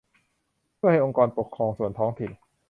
[0.77, 2.31] เพื่อให้องค์กรปกครองส่วนท้องถิ่น